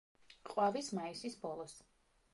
ყვავის 0.51 0.89
მაისის 0.99 1.39
ბოლოს. 1.47 1.77